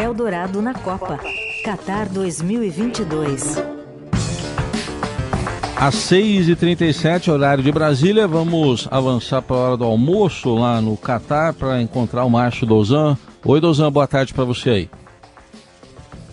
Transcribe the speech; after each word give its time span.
Eldorado 0.00 0.62
na 0.62 0.72
Copa. 0.72 1.20
Qatar 1.62 2.08
2022. 2.08 3.58
Às 5.76 5.94
6h37, 5.94 7.30
horário 7.30 7.62
de 7.62 7.70
Brasília, 7.70 8.26
vamos 8.26 8.88
avançar 8.90 9.42
para 9.42 9.56
a 9.56 9.60
hora 9.60 9.76
do 9.76 9.84
almoço 9.84 10.54
lá 10.54 10.80
no 10.80 10.96
Catar 10.96 11.52
para 11.52 11.82
encontrar 11.82 12.24
o 12.24 12.30
Márcio 12.30 12.66
Dozan. 12.66 13.18
Oi, 13.44 13.60
Dozan, 13.60 13.92
boa 13.92 14.06
tarde 14.06 14.32
para 14.32 14.44
você 14.44 14.70
aí. 14.70 14.90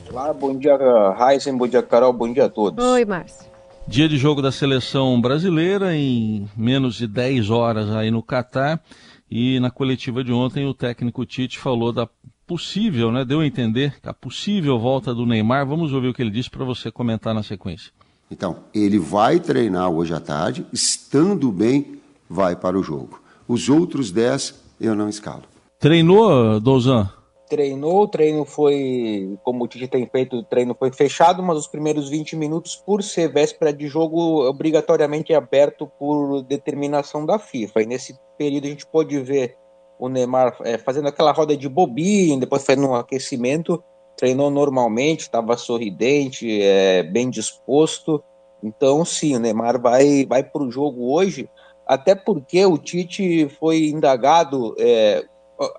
Olá, 0.09 0.33
bom 0.33 0.57
dia, 0.57 0.77
Heisen, 1.19 1.57
bom 1.57 1.67
dia, 1.67 1.83
Carol, 1.83 2.13
bom 2.13 2.31
dia 2.31 2.45
a 2.45 2.49
todos. 2.49 2.83
Oi, 2.83 3.03
Márcio. 3.03 3.47
Dia 3.85 4.07
de 4.07 4.17
jogo 4.17 4.41
da 4.41 4.51
seleção 4.51 5.19
brasileira, 5.19 5.93
em 5.93 6.49
menos 6.55 6.95
de 6.95 7.05
10 7.05 7.49
horas 7.49 7.89
aí 7.91 8.11
no 8.11 8.23
Catar. 8.23 8.81
E 9.29 9.59
na 9.59 9.69
coletiva 9.69 10.23
de 10.23 10.31
ontem, 10.31 10.65
o 10.65 10.73
técnico 10.73 11.25
Tite 11.25 11.59
falou 11.59 11.91
da 11.91 12.07
possível, 12.47 13.11
né? 13.11 13.25
Deu 13.25 13.41
a 13.41 13.45
entender 13.45 13.95
a 14.03 14.13
possível 14.13 14.79
volta 14.79 15.13
do 15.13 15.25
Neymar. 15.25 15.67
Vamos 15.67 15.93
ouvir 15.93 16.07
o 16.07 16.13
que 16.13 16.21
ele 16.21 16.31
disse 16.31 16.49
para 16.49 16.63
você 16.63 16.89
comentar 16.89 17.33
na 17.33 17.43
sequência. 17.43 17.91
Então, 18.31 18.63
ele 18.73 18.97
vai 18.97 19.39
treinar 19.39 19.89
hoje 19.89 20.13
à 20.13 20.19
tarde, 20.19 20.65
estando 20.71 21.51
bem, 21.51 21.99
vai 22.29 22.55
para 22.55 22.79
o 22.79 22.83
jogo. 22.83 23.21
Os 23.47 23.69
outros 23.69 24.11
10 24.11 24.55
eu 24.79 24.95
não 24.95 25.09
escalo. 25.09 25.43
Treinou, 25.79 26.59
Dozan? 26.59 27.09
treinou, 27.47 28.01
o 28.01 28.07
treino 28.07 28.45
foi, 28.45 29.37
como 29.43 29.63
o 29.63 29.67
Tite 29.67 29.87
tem 29.87 30.05
feito, 30.05 30.37
o 30.37 30.43
treino 30.43 30.75
foi 30.77 30.91
fechado, 30.91 31.41
mas 31.41 31.57
os 31.57 31.67
primeiros 31.67 32.09
20 32.09 32.35
minutos, 32.35 32.75
por 32.75 33.01
ser 33.01 33.31
véspera 33.31 33.73
de 33.73 33.87
jogo, 33.87 34.47
obrigatoriamente 34.47 35.33
aberto 35.33 35.87
por 35.87 36.41
determinação 36.43 37.25
da 37.25 37.39
FIFA. 37.39 37.81
E 37.81 37.85
nesse 37.85 38.19
período 38.37 38.65
a 38.65 38.69
gente 38.69 38.85
pôde 38.85 39.19
ver 39.19 39.55
o 39.99 40.09
Neymar 40.09 40.57
é, 40.63 40.77
fazendo 40.77 41.07
aquela 41.07 41.31
roda 41.31 41.55
de 41.55 41.67
bobinho, 41.67 42.39
depois 42.39 42.65
fazendo 42.65 42.87
um 42.89 42.95
aquecimento, 42.95 43.83
treinou 44.15 44.49
normalmente, 44.49 45.21
estava 45.21 45.57
sorridente, 45.57 46.61
é, 46.61 47.03
bem 47.03 47.29
disposto. 47.29 48.23
Então, 48.63 49.05
sim, 49.05 49.35
o 49.35 49.39
Neymar 49.39 49.81
vai, 49.81 50.25
vai 50.25 50.43
para 50.43 50.63
o 50.63 50.71
jogo 50.71 51.13
hoje, 51.13 51.49
até 51.85 52.15
porque 52.15 52.65
o 52.65 52.77
Tite 52.77 53.47
foi 53.59 53.89
indagado 53.89 54.75
é, 54.79 55.25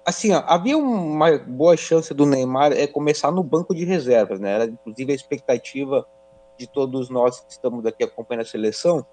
assim, 0.04 0.32
havia 0.32 0.76
uma 0.76 1.38
boa 1.38 1.76
chance 1.76 2.12
do 2.12 2.26
Neymar 2.26 2.72
é 2.72 2.86
começar 2.86 3.30
no 3.30 3.42
banco 3.42 3.74
de 3.74 3.84
reservas, 3.84 4.40
né? 4.40 4.52
Era 4.52 4.64
inclusive 4.64 5.12
a 5.12 5.14
expectativa 5.14 6.06
de 6.58 6.66
todos 6.66 7.08
nós 7.08 7.40
que 7.40 7.52
estamos 7.52 7.86
aqui 7.86 8.02
acompanhando 8.02 8.42
a 8.42 8.48
seleção. 8.48 9.06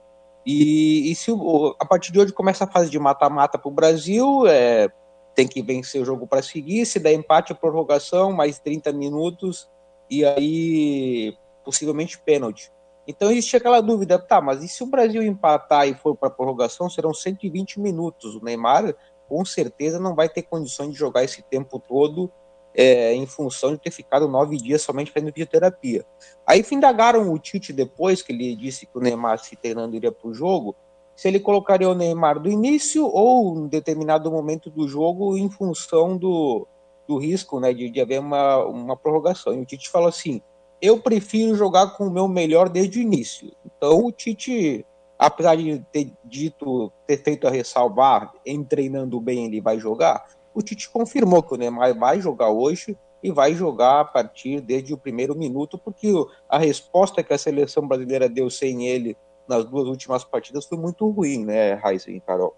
E, 0.46 1.12
e 1.12 1.16
se 1.16 1.32
a 1.80 1.86
partir 1.86 2.12
de 2.12 2.20
hoje 2.20 2.34
começa 2.34 2.64
a 2.64 2.72
fase 2.72 2.90
de 2.90 3.00
mata-mata 3.00 3.58
para 3.58 3.70
o 3.70 3.74
Brasil, 3.74 4.48
é, 4.48 4.90
tem 5.36 5.48
que 5.48 5.62
vencer 5.62 6.02
o 6.02 6.06
jogo 6.06 6.26
para 6.26 6.42
seguir. 6.42 6.86
Se 6.86 7.00
der 7.00 7.14
empate, 7.14 7.54
prorrogação, 7.54 8.32
mais 8.32 8.58
30 8.58 8.92
minutos 8.94 9.70
e 10.10 10.24
aí 10.24 11.38
possivelmente 11.64 12.18
pênalti. 12.20 12.72
Então 13.08 13.30
existe 13.30 13.58
aquela 13.58 13.82
dúvida, 13.82 14.18
tá, 14.18 14.42
mas 14.42 14.64
e 14.64 14.68
se 14.68 14.82
o 14.82 14.88
Brasil 14.88 15.22
empatar 15.22 15.88
e 15.88 15.94
for 15.94 16.16
para 16.16 16.30
prorrogação, 16.30 16.90
serão 16.90 17.14
120 17.14 17.80
minutos. 17.80 18.36
O 18.36 18.44
Neymar 18.44 18.96
com 19.28 19.44
certeza 19.44 20.00
não 20.00 20.16
vai 20.16 20.30
ter 20.30 20.44
condições 20.44 20.92
de 20.92 20.98
jogar 20.98 21.24
esse 21.24 21.42
tempo 21.44 21.80
todo 21.80 22.32
é, 22.74 23.14
em 23.14 23.26
função 23.26 23.72
de 23.74 23.80
ter 23.80 23.92
ficado 23.92 24.28
nove 24.28 24.58
dias 24.58 24.82
somente 24.82 25.12
fazendo 25.12 25.32
fisioterapia. 25.32 26.06
Aí 26.46 26.64
indagaram 26.72 27.32
o 27.32 27.40
Tite 27.40 27.72
depois, 27.72 28.22
que 28.22 28.34
ele 28.34 28.56
disse 28.56 28.86
que 28.86 28.98
o 28.98 29.02
Neymar 29.02 29.40
se 29.40 29.56
treinando 29.56 29.96
iria 29.96 30.12
para 30.12 30.28
o 30.28 30.34
jogo, 30.34 30.76
se 31.16 31.28
ele 31.28 31.40
colocaria 31.40 31.90
o 31.90 31.96
Neymar 31.96 32.40
do 32.40 32.50
início 32.50 33.06
ou 33.06 33.58
em 33.58 33.68
determinado 33.68 34.32
momento 34.32 34.70
do 34.70 34.88
jogo 34.88 35.38
em 35.38 35.50
função 35.50 36.18
do, 36.18 36.68
do 37.08 37.18
risco 37.18 37.60
né, 37.60 37.74
de, 37.74 37.90
de 37.90 38.02
haver 38.02 38.20
uma, 38.20 38.66
uma 38.66 38.98
prorrogação. 38.98 39.54
E 39.54 39.62
o 39.62 39.66
Tite 39.66 39.90
falou 39.90 40.10
assim, 40.10 40.42
eu 40.82 41.00
prefiro 41.00 41.56
jogar 41.56 41.96
com 41.98 42.08
o 42.08 42.12
meu 42.12 42.28
melhor 42.28 42.68
desde 42.70 43.00
o 43.00 43.02
início. 43.02 43.52
Então 43.66 44.06
o 44.06 44.12
Tite 44.12 44.86
apesar 45.18 45.56
de 45.56 45.80
ter 45.92 46.12
dito, 46.24 46.92
ter 47.08 47.18
feito 47.24 47.48
a 47.48 47.52
ressalvar, 47.52 48.34
em 48.46 48.64
treinando 48.64 49.20
bem 49.20 49.46
ele 49.46 49.62
vai 49.62 49.80
jogar, 49.80 50.26
o 50.54 50.62
Tite 50.62 50.90
confirmou 50.90 51.44
que 51.44 51.54
o 51.54 51.58
Neymar 51.58 51.98
vai 51.98 52.22
jogar 52.22 52.50
hoje 52.50 52.98
e 53.24 53.32
vai 53.32 53.54
jogar 53.54 54.02
a 54.02 54.06
partir 54.06 54.62
desde 54.62 54.94
o 54.94 54.98
primeiro 54.98 55.36
minuto, 55.36 55.78
porque 55.78 56.12
a 56.48 56.58
resposta 56.58 57.24
que 57.24 57.34
a 57.34 57.38
seleção 57.38 57.88
brasileira 57.88 58.30
deu 58.30 58.50
sem 58.50 58.88
ele 58.88 59.18
nas 59.48 59.66
duas 59.66 59.88
últimas 59.88 60.24
partidas 60.24 60.66
foi 60.66 60.78
muito 60.78 61.10
ruim, 61.10 61.46
né, 61.46 61.74
Raíssa 61.74 62.12
e 62.12 62.20
Carol? 62.20 62.56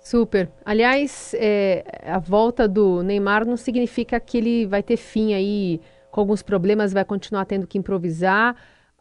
Super. 0.00 0.50
Aliás, 0.64 1.34
é, 1.38 1.84
a 2.04 2.18
volta 2.18 2.68
do 2.68 3.02
Neymar 3.02 3.46
não 3.46 3.56
significa 3.56 4.20
que 4.20 4.36
ele 4.36 4.66
vai 4.66 4.82
ter 4.82 4.98
fim 4.98 5.32
aí 5.32 5.80
com 6.10 6.20
alguns 6.20 6.42
problemas, 6.42 6.92
vai 6.92 7.04
continuar 7.04 7.46
tendo 7.46 7.66
que 7.66 7.78
improvisar 7.78 8.54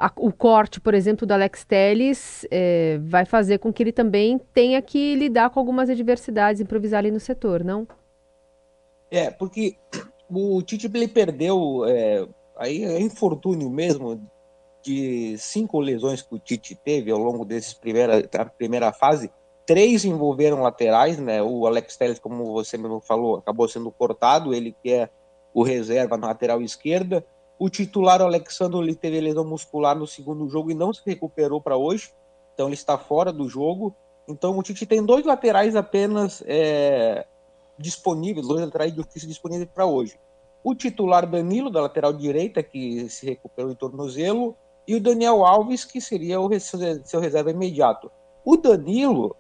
a, 0.04 0.12
o 0.18 0.32
corte, 0.32 0.82
por 0.82 0.94
exemplo, 0.94 1.26
do 1.26 1.34
Alex 1.34 1.64
Telles 1.64 2.46
é, 2.52 3.00
vai 3.04 3.26
fazer 3.26 3.60
com 3.60 3.72
que 3.72 3.82
ele 3.82 3.92
também 3.92 4.38
tenha 4.54 4.82
que 4.82 5.16
lidar 5.16 5.50
com 5.50 5.60
algumas 5.60 5.90
adversidades, 5.90 6.62
improvisar 6.62 7.00
ali 7.00 7.12
no 7.12 7.20
setor, 7.20 7.64
não? 7.64 7.88
É, 9.10 9.30
porque 9.32 9.78
o 10.30 10.62
Tite 10.62 10.92
ele 10.94 11.08
perdeu, 11.08 11.86
é, 11.86 12.28
aí 12.58 12.84
é 12.84 13.00
infortúnio 13.00 13.70
mesmo, 13.70 14.20
de 14.84 15.38
cinco 15.38 15.80
lesões 15.80 16.22
que 16.22 16.36
o 16.36 16.40
Tite 16.40 16.76
teve 16.76 17.10
ao 17.10 17.18
longo 17.18 17.46
dessa 17.46 17.76
primeira, 17.76 18.22
primeira 18.58 18.92
fase, 18.92 19.32
três 19.66 20.04
envolveram 20.04 20.62
laterais, 20.62 21.18
né? 21.18 21.42
O 21.42 21.66
Alex 21.66 21.96
Telles, 21.96 22.20
como 22.20 22.52
você 22.52 22.78
mesmo 22.78 23.00
falou, 23.00 23.38
acabou 23.38 23.68
sendo 23.68 23.90
cortado, 23.90 24.54
ele 24.54 24.76
que 24.84 24.92
é 24.92 25.10
o 25.54 25.64
reserva 25.64 26.18
na 26.18 26.28
lateral 26.28 26.62
esquerda. 26.62 27.26
O 27.58 27.70
titular, 27.70 28.22
o 28.22 28.26
Alexandre, 28.26 28.80
ele 28.80 28.96
teve 28.96 29.22
lesão 29.22 29.46
muscular 29.46 29.96
no 29.96 30.06
segundo 30.06 30.50
jogo 30.50 30.70
e 30.70 30.74
não 30.74 30.92
se 30.92 31.02
recuperou 31.06 31.62
para 31.62 31.78
hoje. 31.78 32.12
Então 32.54 32.68
ele 32.68 32.76
está 32.76 32.98
fora 32.98 33.32
do 33.32 33.48
jogo. 33.48 33.96
Então 34.28 34.58
o 34.58 34.64
Tite 34.64 34.86
tem 34.86 35.04
dois 35.04 35.26
laterais 35.26 35.76
apenas 35.76 36.44
é, 36.46 37.26
disponíveis, 37.78 38.48
dois 38.48 38.62
laterais 38.62 38.94
de 38.94 39.00
ofício 39.00 39.28
disponíveis 39.28 39.70
para 39.74 39.86
hoje. 39.86 40.20
O 40.64 40.74
titular 40.74 41.28
Danilo, 41.28 41.70
da 41.70 41.82
lateral 41.82 42.14
direita, 42.14 42.64
que 42.64 43.10
se 43.10 43.26
recuperou 43.26 43.70
em 43.70 43.76
tornozelo, 43.76 44.56
e 44.88 44.96
o 44.96 45.02
Daniel 45.02 45.46
Alves, 45.46 45.86
que 45.86 46.02
seria 46.02 46.40
o 46.40 46.50
seu 46.60 47.20
reserva 47.20 47.52
imediato. 47.52 48.12
O 48.46 48.58
Danilo, 48.58 49.36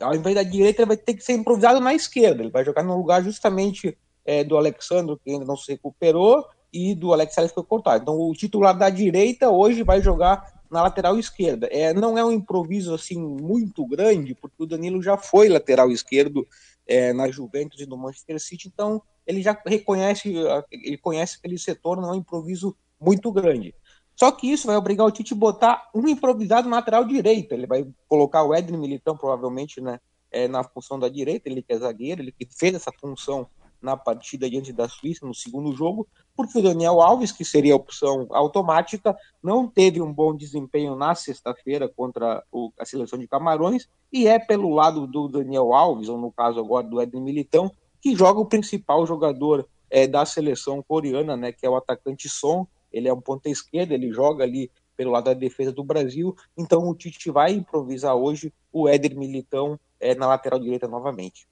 ao 0.00 0.14
invés 0.14 0.34
da 0.34 0.42
direita, 0.42 0.86
vai 0.86 0.96
ter 0.96 1.14
que 1.14 1.24
ser 1.24 1.32
improvisado 1.32 1.80
na 1.80 1.94
esquerda. 1.94 2.42
Ele 2.42 2.50
vai 2.50 2.64
jogar 2.64 2.82
no 2.82 2.96
lugar 2.96 3.22
justamente 3.22 3.96
é, 4.24 4.44
do 4.44 4.56
Alexandre, 4.56 5.16
que 5.24 5.30
ainda 5.30 5.44
não 5.44 5.56
se 5.56 5.72
recuperou, 5.72 6.44
e 6.72 6.94
do 6.94 7.12
Alex 7.12 7.34
Telles 7.34 7.52
foi 7.52 7.64
cortado. 7.64 8.02
Então 8.02 8.18
o 8.18 8.32
titular 8.34 8.76
da 8.76 8.90
direita 8.90 9.50
hoje 9.50 9.82
vai 9.82 10.00
jogar 10.00 10.56
na 10.70 10.82
lateral 10.82 11.18
esquerda. 11.18 11.68
É, 11.70 11.92
não 11.94 12.18
é 12.18 12.24
um 12.24 12.32
improviso 12.32 12.94
assim 12.94 13.18
muito 13.18 13.86
grande, 13.86 14.34
porque 14.34 14.62
o 14.62 14.66
Danilo 14.66 15.02
já 15.02 15.16
foi 15.16 15.48
lateral 15.48 15.90
esquerdo 15.90 16.46
é, 16.86 17.12
na 17.12 17.30
Juventus 17.30 17.80
e 17.80 17.86
no 17.86 17.96
Manchester 17.96 18.40
City, 18.40 18.68
então 18.68 19.02
ele 19.26 19.42
já 19.42 19.60
reconhece, 19.66 20.32
ele 20.70 20.96
conhece 20.96 21.36
aquele 21.38 21.58
setor, 21.58 22.00
não 22.00 22.10
é 22.10 22.12
um 22.12 22.16
improviso 22.16 22.76
muito 23.00 23.32
grande. 23.32 23.74
Só 24.16 24.32
que 24.32 24.50
isso 24.50 24.66
vai 24.66 24.76
obrigar 24.76 25.06
o 25.06 25.10
Tite 25.10 25.34
a 25.34 25.36
botar 25.36 25.90
um 25.94 26.08
improvisado 26.08 26.68
lateral 26.68 27.04
direita. 27.04 27.54
Ele 27.54 27.66
vai 27.66 27.86
colocar 28.08 28.42
o 28.42 28.54
Edno 28.54 28.78
Militão, 28.78 29.16
provavelmente, 29.16 29.80
né, 29.80 30.00
é, 30.32 30.48
na 30.48 30.64
função 30.64 30.98
da 30.98 31.08
direita, 31.08 31.48
ele 31.48 31.62
que 31.62 31.72
é 31.72 31.78
zagueiro, 31.78 32.22
ele 32.22 32.32
que 32.32 32.48
fez 32.50 32.74
essa 32.74 32.90
função 32.90 33.46
na 33.80 33.96
partida 33.96 34.48
diante 34.48 34.72
da 34.72 34.88
Suíça 34.88 35.26
no 35.26 35.34
segundo 35.34 35.72
jogo, 35.72 36.08
porque 36.34 36.58
o 36.58 36.62
Daniel 36.62 37.00
Alves, 37.00 37.30
que 37.30 37.44
seria 37.44 37.74
a 37.74 37.76
opção 37.76 38.26
automática, 38.30 39.16
não 39.42 39.68
teve 39.68 40.00
um 40.00 40.12
bom 40.12 40.34
desempenho 40.34 40.96
na 40.96 41.14
sexta-feira 41.14 41.88
contra 41.88 42.42
o, 42.50 42.72
a 42.80 42.84
seleção 42.84 43.18
de 43.18 43.28
Camarões, 43.28 43.88
e 44.12 44.26
é 44.26 44.38
pelo 44.38 44.74
lado 44.74 45.06
do 45.06 45.28
Daniel 45.28 45.72
Alves, 45.74 46.08
ou 46.08 46.18
no 46.18 46.32
caso 46.32 46.58
agora 46.58 46.86
do 46.86 47.00
Edwin 47.00 47.20
Militão, 47.20 47.70
que 48.00 48.16
joga 48.16 48.40
o 48.40 48.46
principal 48.46 49.06
jogador 49.06 49.68
é, 49.90 50.06
da 50.06 50.24
seleção 50.24 50.82
coreana, 50.82 51.36
né, 51.36 51.52
que 51.52 51.64
é 51.64 51.70
o 51.70 51.76
atacante 51.76 52.28
Son, 52.28 52.66
ele 52.96 53.08
é 53.08 53.12
um 53.12 53.20
ponta 53.20 53.48
esquerda, 53.48 53.94
ele 53.94 54.12
joga 54.12 54.44
ali 54.44 54.70
pelo 54.96 55.10
lado 55.10 55.24
da 55.24 55.34
defesa 55.34 55.72
do 55.72 55.84
Brasil, 55.84 56.34
então 56.56 56.88
o 56.88 56.94
Tite 56.94 57.30
vai 57.30 57.52
improvisar 57.52 58.14
hoje 58.14 58.52
o 58.72 58.88
Éder 58.88 59.16
Militão 59.16 59.78
é, 60.00 60.14
na 60.14 60.26
lateral 60.26 60.58
direita 60.58 60.88
novamente. 60.88 61.46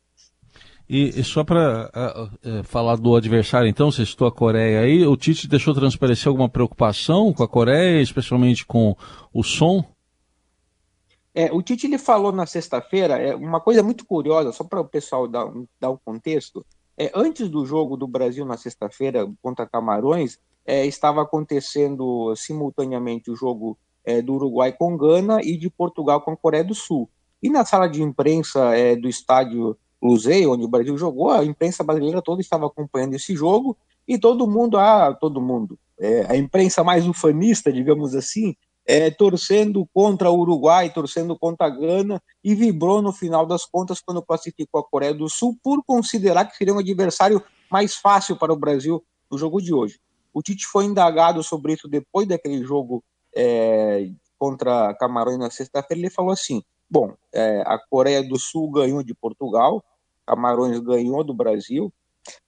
E, 0.89 1.09
e 1.09 1.25
só 1.25 1.43
para 1.43 1.91
uh, 1.95 2.61
uh, 2.61 2.65
falar 2.65 2.97
do 2.97 3.17
adversário, 3.17 3.69
então, 3.69 3.91
você 3.91 4.05
citou 4.05 4.27
a 4.29 4.33
Coreia 4.33 4.81
aí, 4.81 5.07
o 5.07 5.17
Tite 5.17 5.49
deixou 5.49 5.75
transparecer 5.75 6.29
alguma 6.29 6.49
preocupação 6.49 7.33
com 7.33 7.43
a 7.43 7.49
Coreia, 7.49 8.03
especialmente 8.03 8.67
com 8.67 8.95
o 9.33 9.43
som? 9.43 9.85
É, 11.35 11.51
o 11.53 11.63
Tite 11.63 11.87
ele 11.87 11.99
falou 11.99 12.33
na 12.33 12.47
sexta-feira 12.47 13.17
é, 13.19 13.35
uma 13.35 13.61
coisa 13.61 13.83
muito 13.83 14.05
curiosa, 14.07 14.53
só 14.53 14.63
para 14.63 14.81
o 14.81 14.85
pessoal 14.85 15.27
dar, 15.27 15.51
dar 15.81 15.91
um 15.91 15.99
contexto. 16.05 16.65
É, 16.97 17.11
antes 17.15 17.49
do 17.49 17.67
jogo 17.67 17.97
do 17.97 18.07
Brasil 18.07 18.45
na 18.45 18.57
sexta-feira 18.57 19.29
contra 19.43 19.67
Camarões, 19.67 20.39
é, 20.67 20.87
estava 20.87 21.23
acontecendo 21.23 22.35
simultaneamente 22.37 23.31
o 23.31 23.37
jogo 23.37 23.79
é, 24.05 24.21
do 24.21 24.35
Uruguai 24.35 24.73
com 24.73 24.97
Gana 24.97 25.41
e 25.43 25.57
de 25.57 25.71
Portugal 25.71 26.21
com 26.21 26.33
a 26.33 26.37
Coreia 26.37 26.65
do 26.65 26.75
Sul. 26.75 27.09
E 27.43 27.51
na 27.51 27.65
sala 27.65 27.89
de 27.89 28.03
imprensa 28.03 28.75
é, 28.75 28.97
do 28.97 29.09
estádio 29.09 29.77
Luseio, 30.03 30.53
onde 30.53 30.65
o 30.65 30.69
Brasil 30.69 30.97
jogou, 30.99 31.31
a 31.31 31.45
imprensa 31.45 31.83
brasileira 31.83 32.21
toda 32.21 32.41
estava 32.41 32.67
acompanhando 32.67 33.15
esse 33.15 33.35
jogo 33.35 33.77
e 34.07 34.19
todo 34.19 34.47
mundo, 34.47 34.77
ah, 34.77 35.17
todo 35.19 35.41
mundo, 35.41 35.79
é, 35.99 36.27
a 36.29 36.37
imprensa 36.37 36.85
mais 36.85 37.07
ufanista, 37.07 37.73
digamos 37.73 38.15
assim, 38.15 38.55
é, 38.87 39.11
torcendo 39.11 39.89
contra 39.95 40.31
o 40.31 40.39
Uruguai, 40.39 40.93
torcendo 40.93 41.39
contra 41.39 41.67
a 41.67 41.71
Gana, 41.71 42.23
e 42.43 42.55
vibrou 42.55 43.01
no 43.01 43.13
final 43.13 43.47
das 43.47 43.65
contas 43.65 44.01
quando 44.01 44.23
classificou 44.23 44.81
a 44.81 44.85
Coreia 44.85 45.15
do 45.15 45.29
Sul, 45.29 45.57
por 45.63 45.83
considerar 45.85 46.45
que 46.45 46.57
seria 46.57 46.75
um 46.75 46.79
adversário 46.79 47.43
mais 47.71 47.95
fácil 47.95 48.37
para 48.37 48.53
o 48.53 48.57
Brasil 48.57 49.03
no 49.31 49.39
jogo 49.39 49.61
de 49.61 49.73
hoje. 49.73 49.99
O 50.35 50.43
Tite 50.43 50.67
foi 50.67 50.85
indagado 50.85 51.43
sobre 51.45 51.75
isso 51.75 51.87
depois 51.87 52.27
daquele 52.27 52.65
jogo 52.65 53.03
é, 53.35 54.11
contra 54.37 54.93
Camarões 54.95 55.39
na 55.39 55.49
sexta-feira. 55.49 56.01
Ele 56.01 56.11
falou 56.11 56.33
assim: 56.33 56.61
bom, 56.91 57.15
é, 57.33 57.63
a 57.65 57.79
Coreia 57.79 58.23
do 58.23 58.39
Sul 58.39 58.69
ganhou 58.71 59.03
de 59.05 59.15
Portugal, 59.15 59.83
Camarões 60.27 60.79
ganhou 60.81 61.23
do 61.23 61.33
Brasil, 61.33 61.93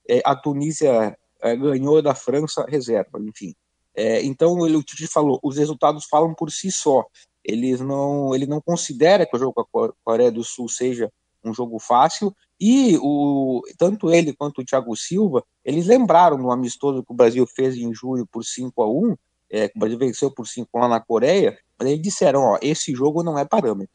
é, 0.07 0.21
a 0.25 0.35
Tunísia 0.35 1.17
é, 1.41 1.55
ganhou 1.55 2.01
da 2.01 2.13
França 2.13 2.65
reserva, 2.67 3.19
enfim. 3.21 3.55
É, 3.95 4.21
então 4.23 4.65
ele, 4.65 4.75
o 4.75 4.83
Tite 4.83 5.07
falou, 5.07 5.39
os 5.41 5.57
resultados 5.57 6.05
falam 6.05 6.33
por 6.33 6.51
si 6.51 6.71
só. 6.71 7.05
Eles 7.43 7.79
não, 7.79 8.35
ele 8.35 8.45
não 8.45 8.59
considera 8.59 9.25
que 9.25 9.35
o 9.35 9.39
jogo 9.39 9.65
com 9.71 9.85
a 9.85 9.93
Coreia 10.03 10.31
do 10.31 10.43
Sul 10.43 10.67
seja 10.67 11.11
um 11.43 11.53
jogo 11.53 11.79
fácil 11.79 12.35
e 12.59 12.97
o, 13.01 13.61
tanto 13.77 14.11
ele 14.11 14.33
quanto 14.33 14.61
o 14.61 14.65
Thiago 14.65 14.95
Silva, 14.95 15.43
eles 15.63 15.85
lembraram 15.85 16.37
no 16.37 16.51
amistoso 16.51 17.03
que 17.03 17.11
o 17.11 17.15
Brasil 17.15 17.45
fez 17.47 17.75
em 17.75 17.93
julho 17.93 18.27
por 18.31 18.43
5 18.43 18.81
a 18.81 18.89
1 18.89 19.15
é, 19.49 19.67
que 19.69 19.77
o 19.77 19.79
Brasil 19.79 19.97
venceu 19.97 20.31
por 20.31 20.47
5 20.47 20.67
lá 20.77 20.87
na 20.87 20.99
Coreia, 20.99 21.57
mas 21.79 21.89
eles 21.89 22.01
disseram, 22.01 22.41
ó, 22.41 22.57
esse 22.61 22.93
jogo 22.93 23.23
não 23.23 23.37
é 23.37 23.45
parâmetro. 23.45 23.93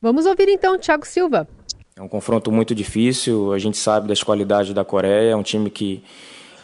Vamos 0.00 0.26
ouvir 0.26 0.48
então 0.48 0.74
o 0.74 0.78
Thiago 0.78 1.06
Silva. 1.06 1.46
É 1.94 2.02
um 2.02 2.08
confronto 2.08 2.50
muito 2.50 2.74
difícil, 2.74 3.52
a 3.52 3.58
gente 3.58 3.76
sabe 3.76 4.08
das 4.08 4.22
qualidades 4.22 4.72
da 4.72 4.84
Coreia, 4.84 5.32
é 5.32 5.36
um 5.36 5.42
time 5.42 5.68
que 5.70 6.02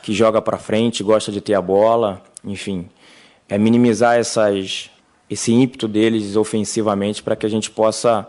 que 0.05 0.13
joga 0.13 0.43
para 0.43 0.59
frente, 0.59 1.03
gosta 1.03 1.33
de 1.33 1.41
ter 1.41 1.55
a 1.55 1.63
bola, 1.63 2.23
enfim, 2.45 2.91
é 3.49 3.57
minimizar 3.57 4.19
essas, 4.19 4.91
esse 5.31 5.51
ímpeto 5.51 5.89
deles 5.89 6.37
ofensivamente 6.37 7.23
para 7.23 7.35
que 7.35 7.47
a 7.47 7.49
gente 7.49 7.71
possa 7.71 8.29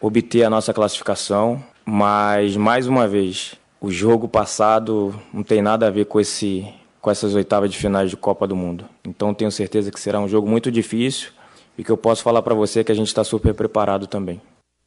obter 0.00 0.44
a 0.44 0.50
nossa 0.50 0.72
classificação. 0.72 1.60
Mas 1.88 2.56
mais 2.56 2.88
uma 2.88 3.06
vez, 3.06 3.54
o 3.80 3.92
jogo 3.92 4.26
passado 4.26 5.14
não 5.32 5.44
tem 5.44 5.62
nada 5.62 5.86
a 5.86 5.90
ver 5.90 6.06
com 6.06 6.18
esse 6.18 6.66
com 7.00 7.10
essas 7.12 7.36
oitavas 7.36 7.70
de 7.70 7.78
finais 7.78 8.10
de 8.10 8.16
Copa 8.16 8.48
do 8.48 8.56
Mundo. 8.56 8.84
Então 9.04 9.32
tenho 9.32 9.52
certeza 9.52 9.92
que 9.92 10.00
será 10.00 10.18
um 10.18 10.26
jogo 10.26 10.48
muito 10.48 10.72
difícil 10.72 11.30
e 11.78 11.84
que 11.84 11.90
eu 11.90 11.96
posso 11.96 12.20
falar 12.20 12.42
para 12.42 12.52
você 12.52 12.82
que 12.82 12.90
a 12.90 12.94
gente 12.96 13.06
está 13.06 13.22
super 13.22 13.54
preparado 13.54 14.08
também. 14.08 14.42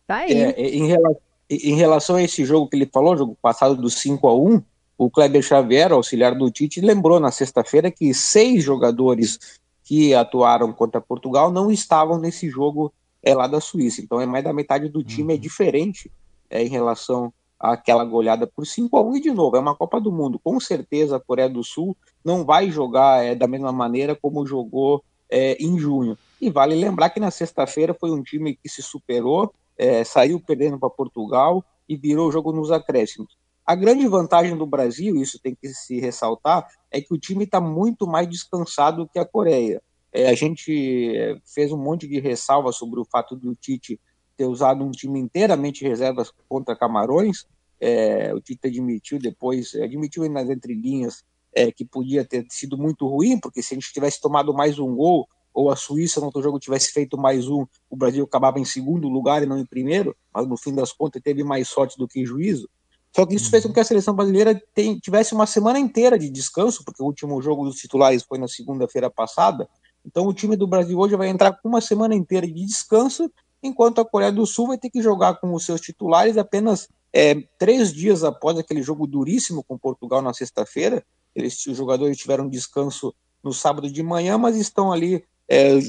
Tá 0.06 0.18
aí. 0.18 0.34
É, 0.34 0.60
em, 0.60 0.86
relação, 0.86 1.22
em 1.50 1.76
relação 1.76 2.16
a 2.18 2.22
esse 2.22 2.44
jogo 2.44 2.68
que 2.68 2.76
ele 2.76 2.90
falou, 2.92 3.16
jogo 3.16 3.38
passado 3.42 3.78
do 3.78 3.90
5 3.90 4.28
a 4.28 4.36
1 4.36 4.62
o 4.98 5.10
Kleber 5.10 5.42
Xavier, 5.42 5.94
auxiliar 5.94 6.36
do 6.36 6.52
Tite, 6.52 6.82
lembrou 6.82 7.22
na 7.22 7.32
sexta-feira 7.32 7.90
que 7.90 8.14
seis 8.14 8.62
jogadores 8.62 9.40
que 9.86 10.14
atuaram 10.14 10.74
contra 10.74 11.00
Portugal 11.00 11.50
não 11.50 11.72
estavam 11.72 12.20
nesse 12.20 12.50
jogo 12.50 12.92
é, 13.24 13.34
lá 13.34 13.48
da 13.48 13.62
Suíça. 13.62 14.02
Então 14.02 14.20
é 14.20 14.26
mais 14.26 14.44
da 14.44 14.52
metade 14.52 14.90
do 14.90 15.02
time 15.02 15.32
é 15.32 15.36
uhum. 15.38 15.42
diferente 15.42 16.12
é, 16.50 16.64
em 16.64 16.68
relação 16.70 17.34
àquela 17.60 18.06
goleada 18.06 18.48
por 18.48 18.66
5 18.66 18.96
a 18.98 19.02
1 19.02 19.18
e 19.18 19.22
de 19.22 19.32
novo, 19.32 19.58
é 19.58 19.60
uma 19.60 19.76
Copa 19.76 20.00
do 20.00 20.12
Mundo. 20.12 20.40
Com 20.40 20.60
certeza 20.60 21.18
a 21.18 21.20
Coreia 21.20 21.50
do 21.50 21.64
Sul 21.64 21.96
não 22.24 22.46
vai 22.46 22.72
jogar 22.72 23.24
é, 23.24 23.36
da 23.36 23.48
mesma 23.48 23.72
maneira 23.72 24.16
como 24.16 24.46
jogou 24.46 25.04
é, 25.30 25.62
em 25.64 25.78
junho. 25.78 26.18
E 26.42 26.50
vale 26.50 26.76
lembrar 26.76 27.10
que 27.10 27.20
na 27.20 27.32
sexta-feira 27.32 27.94
foi 27.94 28.12
um 28.12 28.24
time 28.24 28.56
que 28.56 28.70
se 28.70 28.82
superou, 28.82 29.54
é, 29.78 30.04
saiu 30.04 30.40
perdendo 30.40 30.80
para 30.80 30.90
Portugal 30.90 31.64
e 31.88 31.98
virou 31.98 32.30
o 32.30 32.32
jogo 32.32 32.52
nos 32.52 32.72
acréscimos. 32.72 33.38
A 33.66 33.76
grande 33.76 34.08
vantagem 34.08 34.58
do 34.58 34.66
Brasil, 34.66 35.16
isso 35.18 35.38
tem 35.40 35.54
que 35.54 35.68
se 35.70 36.00
ressaltar, 36.00 36.68
é 36.90 37.00
que 37.00 37.14
o 37.14 37.20
time 37.20 37.44
está 37.44 37.62
muito 37.62 38.08
mais 38.08 38.28
descansado 38.28 39.08
que 39.14 39.20
a 39.20 39.26
Coreia. 39.26 39.82
É, 40.12 40.28
a 40.28 40.34
gente 40.34 41.16
é, 41.16 41.38
fez 41.46 41.72
um 41.72 41.78
monte 41.78 42.08
de 42.08 42.20
ressalva 42.20 42.72
sobre 42.72 43.00
o 43.00 43.06
fato 43.06 43.36
do 43.36 43.54
Tite 43.54 44.00
ter 44.40 44.46
usado 44.46 44.86
um 44.86 44.92
time 44.92 45.20
inteiramente 45.20 45.84
reservas 45.84 46.32
contra 46.48 46.74
Camarões. 46.74 47.46
É, 47.78 48.34
o 48.34 48.40
Tite 48.40 48.68
admitiu 48.68 49.20
depois, 49.20 49.76
admitiu 49.76 50.30
nas 50.30 50.50
entrelinhas 50.50 51.26
é, 51.54 51.70
que 51.74 51.84
podia 51.84 52.24
ter 52.24 52.46
sido 52.50 52.78
muito 52.78 53.06
ruim, 53.06 53.38
porque 53.38 53.62
se 53.62 53.74
a 53.74 53.76
gente 53.76 53.92
tivesse 53.92 54.22
tomado 54.22 54.54
mais 54.54 54.80
um 54.80 54.96
gol, 54.96 55.28
ou 55.54 55.70
a 55.70 55.76
Suíça 55.76 56.22
no 56.22 56.28
outro 56.28 56.42
jogo 56.42 56.58
tivesse 56.58 56.94
feito 56.94 57.18
mais 57.18 57.50
um, 57.50 57.66
o 57.90 57.98
Brasil 57.98 58.24
acabava 58.24 58.62
em 58.62 58.66
segundo 58.66 59.10
lugar 59.10 59.44
e 59.44 59.46
não 59.46 59.58
em 59.58 59.66
primeiro, 59.66 60.16
mas 60.34 60.48
no 60.48 60.56
fim 60.56 60.74
das 60.74 60.94
contas 60.94 61.22
teve 61.22 61.44
mais 61.44 61.68
sorte 61.68 61.98
do 61.98 62.08
que 62.08 62.26
juízo. 62.26 62.70
Só 63.14 63.26
que 63.26 63.36
isso 63.36 63.50
fez 63.50 63.66
com 63.66 63.74
que 63.74 63.80
a 63.82 63.84
seleção 63.84 64.16
brasileira 64.16 64.62
tem, 64.74 64.98
tivesse 65.00 65.34
uma 65.34 65.46
semana 65.46 65.80
inteira 65.80 66.18
de 66.18 66.30
descanso, 66.30 66.86
porque 66.86 67.04
o 67.04 67.06
último 67.06 67.42
jogo 67.42 67.66
dos 67.66 67.76
titulares 67.76 68.24
foi 68.24 68.38
na 68.38 68.48
segunda-feira 68.48 69.10
passada. 69.10 69.68
Então 70.06 70.26
o 70.28 70.34
time 70.34 70.56
do 70.56 70.66
Brasil 70.66 70.98
hoje 70.98 71.18
vai 71.18 71.28
entrar 71.28 71.52
com 71.52 71.68
uma 71.68 71.82
semana 71.82 72.16
inteira 72.16 72.48
de 72.48 72.66
descanso, 72.66 73.30
enquanto 73.62 74.00
a 74.00 74.06
Coreia 74.06 74.32
do 74.32 74.46
Sul 74.46 74.68
vai 74.68 74.78
ter 74.78 74.90
que 74.90 75.02
jogar 75.02 75.36
com 75.36 75.54
os 75.54 75.66
seus 75.66 75.82
titulares 75.82 76.38
apenas 76.38 76.88
é, 77.12 77.36
três 77.58 77.94
dias 77.94 78.24
após 78.24 78.58
aquele 78.58 78.82
jogo 78.82 79.08
duríssimo 79.08 79.64
com 79.64 79.78
Portugal 79.78 80.22
na 80.22 80.34
sexta-feira. 80.34 81.04
Eles, 81.36 81.66
os 81.66 81.78
jogadores 81.78 82.18
tiveram 82.18 82.48
descanso 82.48 83.14
no 83.44 83.54
sábado 83.54 83.90
de 83.92 84.04
manhã, 84.04 84.38
mas 84.38 84.56
estão 84.56 84.92
ali 84.92 85.24
é, 85.48 85.80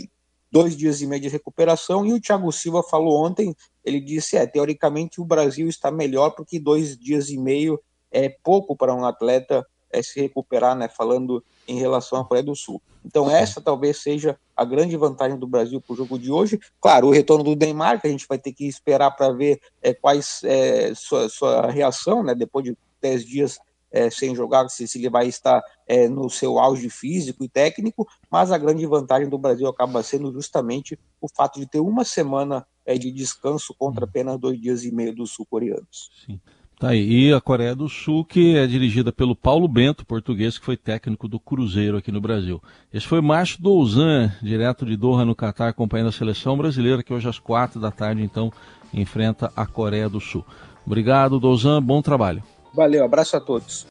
dois 0.51 0.77
dias 0.77 1.01
e 1.01 1.07
meio 1.07 1.23
de 1.23 1.29
recuperação. 1.29 2.05
E 2.07 2.13
o 2.13 2.21
Thiago 2.21 2.51
Silva 2.53 2.83
falou 2.83 3.25
ontem, 3.25 3.55
ele 3.85 4.01
disse, 4.01 4.37
é, 4.37 4.47
teoricamente 4.47 5.21
o 5.21 5.25
Brasil 5.25 5.69
está 5.69 5.91
melhor 5.91 6.31
porque 6.31 6.59
dois 6.59 6.97
dias 6.97 7.31
e 7.31 7.39
meio 7.39 7.81
é 8.11 8.29
pouco 8.29 8.77
para 8.77 8.95
um 8.95 9.05
atleta 9.05 9.67
é, 9.93 10.03
se 10.03 10.21
recuperar, 10.21 10.77
né, 10.77 10.89
falando 10.89 11.43
em 11.67 11.79
relação 11.79 12.21
à 12.21 12.25
Coreia 12.25 12.45
do 12.45 12.57
Sul. 12.57 12.81
Então 13.05 13.31
essa 13.31 13.61
talvez 13.61 13.99
seja 13.99 14.39
a 14.57 14.65
grande 14.65 14.97
vantagem 14.97 15.39
do 15.39 15.47
Brasil 15.47 15.81
para 15.81 15.95
o 15.95 15.97
jogo 15.97 16.19
de 16.19 16.31
hoje. 16.31 16.59
Claro, 16.81 17.09
o 17.09 17.11
retorno 17.11 17.45
do 17.45 17.57
Neymar, 17.57 18.01
que 18.01 18.07
a 18.07 18.11
gente 18.11 18.27
vai 18.29 18.39
ter 18.39 18.53
que 18.53 18.67
esperar 18.67 19.11
para 19.13 19.33
ver 19.33 19.61
é, 19.83 19.95
quais 19.95 20.41
é, 20.45 20.93
sua, 20.95 21.29
sua 21.29 21.71
reação, 21.71 22.23
né, 22.23 22.35
depois 22.35 22.65
de 22.65 22.77
dez 23.01 23.25
dias 23.25 23.59
é, 23.91 24.09
sem 24.09 24.35
jogar, 24.35 24.69
se, 24.69 24.87
se 24.87 24.99
ele 24.99 25.11
vai 25.11 25.27
estar 25.27 25.63
é, 25.87 26.09
no 26.09 26.31
seu 26.31 26.59
auge 26.59 26.89
físico 26.89 27.43
e 27.43 27.49
técnico, 27.49 28.07
mas 28.31 28.53
a 28.53 28.59
grande 28.59 28.87
vantagem 28.87 29.29
do 29.29 29.39
Brasil 29.39 29.67
acaba 29.67 30.03
sendo 30.03 30.33
justamente 30.33 30.99
o 31.21 31.29
fato 31.29 31.59
de 31.59 31.67
ter 31.67 31.81
uma 31.81 32.05
semana 32.05 32.67
é, 32.87 32.97
de 32.97 33.11
descanso 33.11 33.75
contra 33.77 34.05
apenas 34.05 34.39
dois 34.39 34.61
dias 34.61 34.85
e 34.85 34.93
meio 34.93 35.15
dos 35.15 35.33
sul-coreanos. 35.33 36.11
Sim. 36.25 36.41
Tá 36.81 36.89
aí. 36.89 37.27
E 37.27 37.33
a 37.35 37.43
Coreia 37.43 37.77
do 37.77 37.91
Sul, 37.91 38.25
que 38.25 38.57
é 38.57 38.67
dirigida 38.67 39.13
pelo 39.13 39.37
Paulo 39.37 39.69
Bento, 39.69 40.07
português, 40.07 40.57
que 40.57 40.65
foi 40.65 40.79
técnico 40.79 41.29
do 41.29 41.39
Cruzeiro 41.39 41.99
aqui 41.99 42.11
no 42.11 42.23
Brasil. 42.23 42.59
Esse 42.91 43.07
foi 43.07 43.21
Márcio 43.21 43.63
Douzan, 43.63 44.33
direto 44.41 44.87
de 44.87 44.97
Doha, 44.97 45.27
no 45.27 45.35
Catar, 45.35 45.69
acompanhando 45.69 46.09
a 46.09 46.13
seleção 46.13 46.57
brasileira, 46.57 47.03
que 47.03 47.13
hoje 47.13 47.29
às 47.29 47.39
quatro 47.39 47.79
da 47.79 47.91
tarde, 47.91 48.23
então, 48.23 48.51
enfrenta 48.95 49.53
a 49.55 49.67
Coreia 49.67 50.09
do 50.09 50.21
Sul. 50.21 50.43
Obrigado, 50.87 51.39
Douzan. 51.39 51.83
Bom 51.83 52.01
trabalho. 52.01 52.43
Valeu, 52.73 53.05
abraço 53.05 53.37
a 53.37 53.41
todos. 53.41 53.87